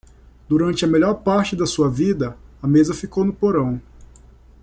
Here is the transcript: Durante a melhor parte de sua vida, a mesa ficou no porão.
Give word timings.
Durante 0.49 0.83
a 0.83 0.87
melhor 0.87 1.13
parte 1.21 1.55
de 1.55 1.63
sua 1.67 1.87
vida, 1.87 2.35
a 2.59 2.67
mesa 2.67 2.91
ficou 2.91 3.23
no 3.23 3.31
porão. 3.31 3.79